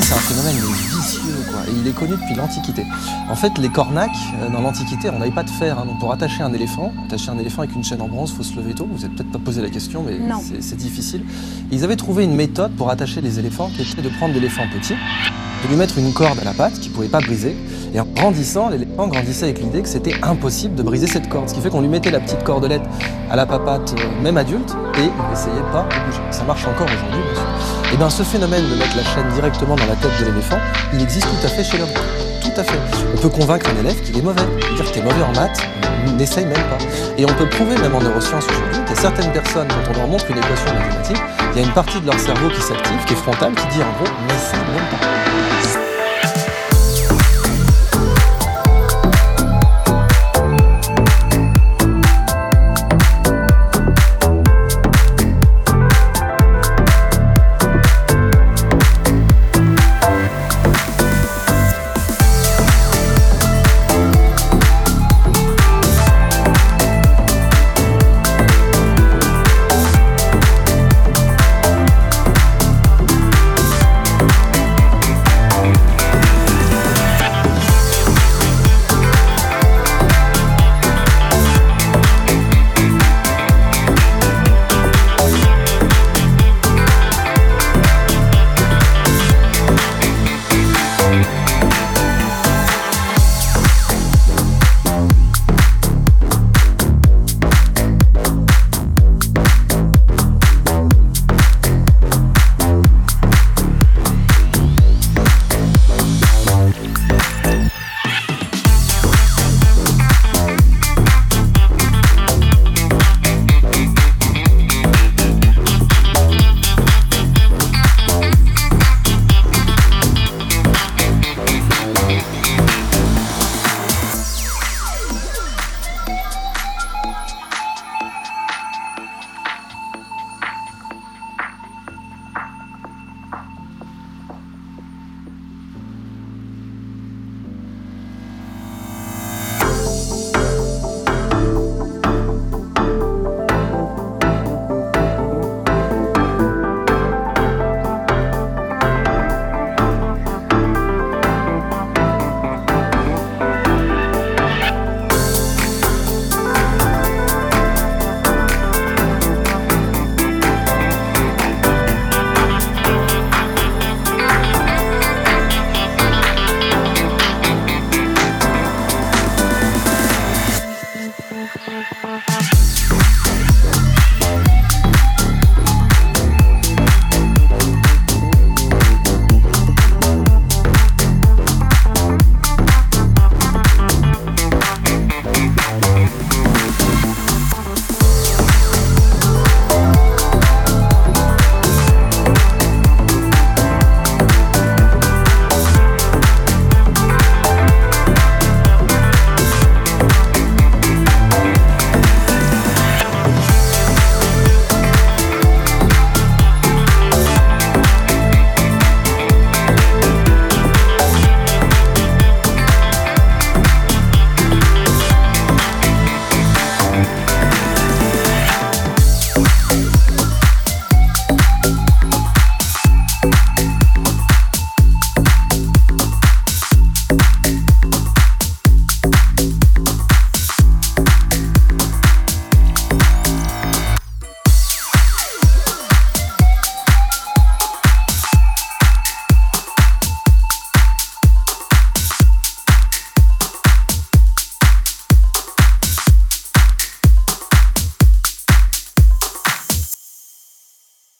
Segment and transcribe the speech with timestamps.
[0.00, 0.56] Ça, c'est un phénomène
[0.94, 1.60] vicieux, quoi.
[1.68, 2.84] Et il est connu depuis l'Antiquité.
[3.28, 5.78] En fait, les cornacs, euh, dans l'Antiquité, on n'avait pas de fer.
[5.78, 5.84] hein.
[5.86, 8.42] Donc, pour attacher un éléphant, attacher un éléphant avec une chaîne en bronze, il faut
[8.42, 8.88] se lever tôt.
[8.90, 10.18] Vous n'avez peut-être pas posé la question, mais
[10.62, 11.22] c'est- difficile.
[11.70, 14.62] Et ils avaient trouvé une méthode pour attacher les éléphants qui était de prendre l'éléphant
[14.72, 17.54] petit, de lui mettre une corde à la patte qu'il ne pouvait pas briser.
[17.92, 21.48] Et en grandissant, l'éléphant grandissait avec l'idée que c'était impossible de briser cette corde.
[21.48, 22.82] Ce qui fait qu'on lui mettait la petite cordelette
[23.30, 26.22] à la papate, euh, même adulte, et il n'essayait pas de bouger.
[26.30, 27.92] Ça marche encore aujourd'hui, bien sûr.
[27.92, 30.58] Et bien ce phénomène de mettre la chaîne directement dans la tête de l'éléphant,
[30.92, 31.88] il existe tout à fait chez l'homme.
[32.40, 32.78] Tout à fait.
[33.14, 34.46] On peut convaincre un élève qu'il est mauvais.
[34.76, 35.60] Dire que tu es mauvais en maths,
[36.16, 36.78] n'essaye même pas.
[37.18, 39.98] Et on peut prouver, même en neurosciences aujourd'hui, qu'il y a certaines personnes, quand on
[39.98, 43.04] leur montre une équation mathématique, il y a une partie de leur cerveau qui s'active,
[43.06, 45.79] qui est frontale, qui dit en gros, n'essaye même pas.